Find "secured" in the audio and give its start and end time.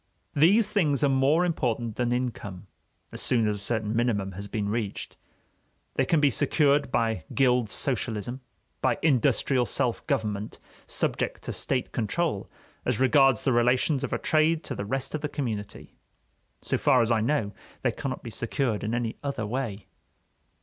6.31-6.91, 18.31-18.83